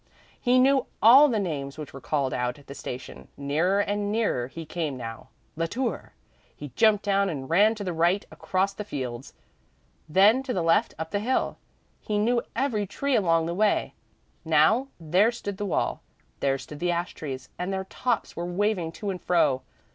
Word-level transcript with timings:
He 0.41 0.57
knew 0.57 0.87
all 0.99 1.27
the 1.29 1.37
names 1.37 1.77
which 1.77 1.93
were 1.93 2.01
called 2.01 2.33
out 2.33 2.57
at 2.57 2.65
the 2.65 2.73
stations; 2.73 3.27
nearer 3.37 3.79
and 3.79 4.11
nearer 4.11 4.47
he 4.47 4.65
came 4.65 4.97
now 4.97 5.29
"La 5.55 5.67
Tour!" 5.67 6.13
He 6.55 6.69
jumped 6.75 7.05
down 7.05 7.29
and 7.29 7.47
ran 7.51 7.75
to 7.75 7.83
the 7.83 7.93
right 7.93 8.25
across 8.31 8.73
the 8.73 8.83
fields, 8.83 9.35
then 10.09 10.41
to 10.41 10.53
the 10.53 10.63
left 10.63 10.95
up 10.97 11.11
the 11.11 11.19
hill. 11.19 11.57
He 11.99 12.17
knew 12.17 12.41
every 12.55 12.87
tree 12.87 13.15
along 13.15 13.45
the 13.45 13.53
way. 13.53 13.93
Now 14.43 14.87
there 14.99 15.31
stood 15.31 15.57
the 15.57 15.67
wall, 15.67 16.01
there 16.39 16.57
stood 16.57 16.79
the 16.79 16.89
ash 16.89 17.13
trees 17.13 17.49
and 17.59 17.71
their 17.71 17.83
tops 17.85 18.35
were 18.35 18.43
waving 18.47 18.91
to 18.93 19.11
and 19.11 19.21
fro. 19.21 19.61